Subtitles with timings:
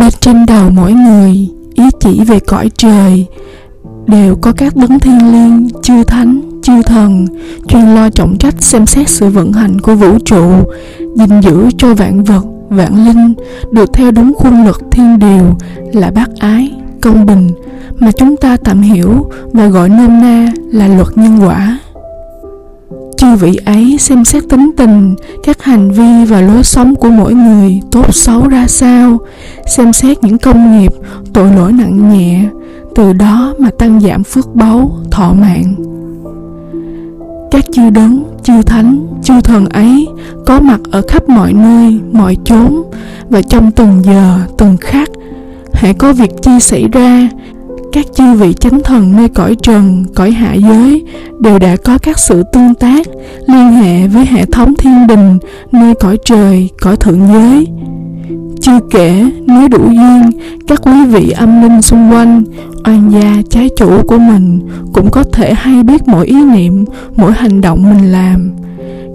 [0.00, 3.26] bên trên đầu mỗi người, ý chỉ về cõi trời,
[4.06, 7.26] đều có các đấng thiên liêng, chư thánh, chư thần,
[7.68, 10.44] chuyên lo trọng trách xem xét sự vận hành của vũ trụ,
[11.14, 13.34] gìn giữ cho vạn vật, vạn linh,
[13.72, 15.56] được theo đúng khuôn luật thiên điều
[15.92, 17.50] là bác ái, công bình,
[17.98, 21.78] mà chúng ta tạm hiểu và gọi nôm na là luật nhân quả
[23.28, 27.34] chư vị ấy xem xét tính tình, các hành vi và lối sống của mỗi
[27.34, 29.18] người tốt xấu ra sao,
[29.66, 30.92] xem xét những công nghiệp,
[31.32, 32.44] tội lỗi nặng nhẹ,
[32.94, 35.74] từ đó mà tăng giảm phước báu, thọ mạng.
[37.50, 40.08] Các chư đấng, chư thánh, chư thần ấy
[40.46, 42.82] có mặt ở khắp mọi nơi, mọi chốn
[43.30, 45.08] và trong từng giờ, từng khắc.
[45.72, 47.28] Hãy có việc chi xảy ra
[47.98, 51.04] các chư vị chánh thần nơi cõi trần, cõi hạ giới
[51.40, 53.06] đều đã có các sự tương tác
[53.46, 55.38] liên hệ với hệ thống thiên đình
[55.72, 57.66] nơi cõi trời, cõi thượng giới.
[58.60, 60.30] Chưa kể, nếu đủ duyên,
[60.66, 62.44] các quý vị âm linh xung quanh,
[62.84, 66.84] oan gia, trái chủ của mình cũng có thể hay biết mỗi ý niệm,
[67.16, 68.50] mỗi hành động mình làm.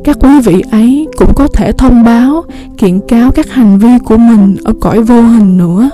[0.03, 2.43] Các quý vị ấy cũng có thể thông báo,
[2.77, 5.89] kiện cáo các hành vi của mình ở cõi vô hình nữa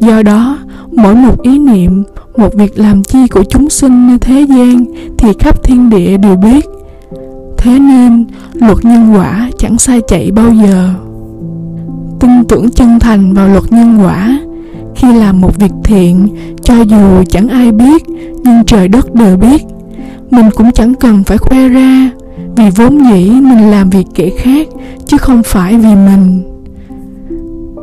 [0.00, 0.58] do đó,
[0.92, 2.04] mỗi một ý niệm,
[2.36, 4.84] một việc làm chi của chúng sinh nơi thế gian
[5.18, 6.66] thì khắp thiên địa đều biết.
[7.58, 10.90] Thế nên, luật nhân quả chẳng sai chạy bao giờ.
[12.20, 14.38] Tin tưởng chân thành vào luật nhân quả,
[14.94, 16.28] khi làm một việc thiện,
[16.62, 18.02] cho dù chẳng ai biết,
[18.44, 19.62] nhưng trời đất đều biết.
[20.30, 22.10] Mình cũng chẳng cần phải khoe ra,
[22.56, 24.68] vì vốn dĩ mình làm việc kẻ khác,
[25.06, 26.53] chứ không phải vì mình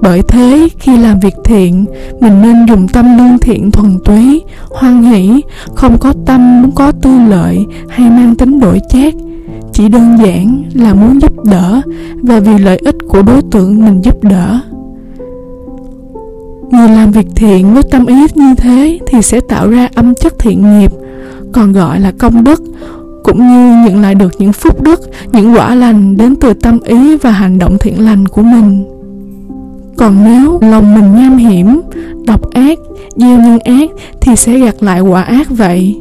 [0.01, 1.85] bởi thế, khi làm việc thiện,
[2.19, 5.41] mình nên dùng tâm lương thiện thuần túy, hoan hỷ,
[5.75, 9.13] không có tâm muốn có tư lợi hay mang tính đổi chác.
[9.73, 11.81] Chỉ đơn giản là muốn giúp đỡ
[12.23, 14.59] và vì lợi ích của đối tượng mình giúp đỡ.
[16.71, 20.33] Người làm việc thiện với tâm ý như thế thì sẽ tạo ra âm chất
[20.39, 20.91] thiện nghiệp,
[21.53, 22.61] còn gọi là công đức,
[23.23, 27.17] cũng như nhận lại được những phúc đức, những quả lành đến từ tâm ý
[27.17, 28.83] và hành động thiện lành của mình
[30.01, 31.81] còn nếu lòng mình nham hiểm,
[32.25, 32.79] độc ác,
[33.15, 33.89] gieo nhân ác
[34.21, 35.99] thì sẽ gặt lại quả ác vậy.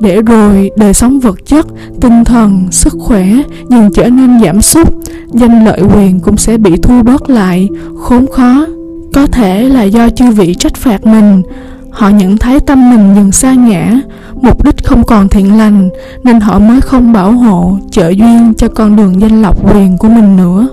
[0.00, 1.66] Để rồi đời sống vật chất,
[2.00, 3.26] tinh thần, sức khỏe
[3.70, 4.88] dần trở nên giảm sút,
[5.32, 8.66] danh lợi quyền cũng sẽ bị thu bớt lại, khốn khó.
[9.14, 11.42] Có thể là do chư vị trách phạt mình,
[11.90, 14.00] họ nhận thấy tâm mình dần xa ngã,
[14.42, 15.88] mục đích không còn thiện lành,
[16.24, 20.08] nên họ mới không bảo hộ trợ duyên cho con đường danh lộc quyền của
[20.08, 20.68] mình nữa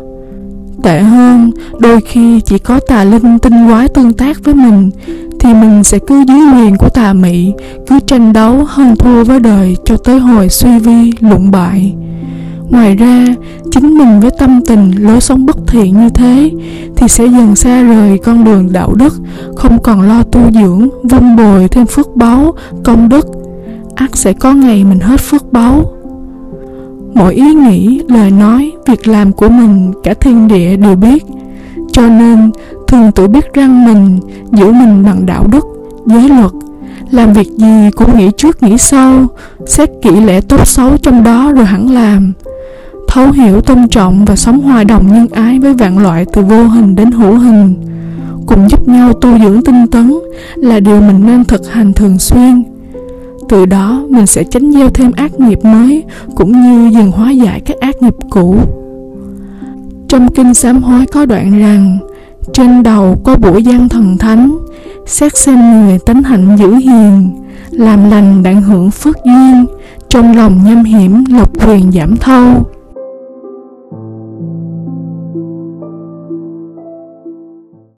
[0.84, 1.52] tệ hơn.
[1.80, 4.92] Đôi khi chỉ có tà linh tinh quái tương tác với mình,
[5.40, 7.52] thì mình sẽ cứ dưới quyền của tà mị,
[7.88, 11.96] cứ tranh đấu, hơn thua với đời cho tới hồi suy vi, lụng bại.
[12.70, 13.26] Ngoài ra,
[13.72, 16.52] chính mình với tâm tình, lối sống bất thiện như thế,
[16.96, 19.14] thì sẽ dần xa rời con đường đạo đức,
[19.56, 23.28] không còn lo tu dưỡng, vun bồi thêm phước báu, công đức.
[23.96, 25.94] Ắt sẽ có ngày mình hết phước báu
[27.14, 31.24] mọi ý nghĩ, lời nói, việc làm của mình, cả thiên địa đều biết.
[31.92, 32.52] Cho nên,
[32.88, 34.20] thường tự biết rằng mình,
[34.52, 35.66] giữ mình bằng đạo đức,
[36.06, 36.52] giới luật.
[37.12, 39.28] Làm việc gì cũng nghĩ trước nghĩ sau,
[39.68, 42.34] xét kỹ lẽ tốt xấu trong đó rồi hẳn làm.
[43.08, 46.64] Thấu hiểu tôn trọng và sống hòa đồng nhân ái với vạn loại từ vô
[46.64, 47.76] hình đến hữu hình
[48.48, 50.14] cùng giúp nhau tu dưỡng tinh tấn
[50.56, 52.64] là điều mình nên thực hành thường xuyên
[53.54, 56.04] từ đó, mình sẽ tránh gieo thêm ác nghiệp mới,
[56.36, 58.58] cũng như dần hóa giải các ác nghiệp cũ.
[60.08, 61.98] Trong kinh sám hối có đoạn rằng,
[62.54, 64.58] trên đầu có bủa gian thần thánh,
[65.06, 67.30] xét xem người tánh hạnh dữ hiền,
[67.72, 69.66] làm lành đặng hưởng phước duyên,
[70.10, 72.66] trong lòng nhâm hiểm, lộc quyền giảm thâu.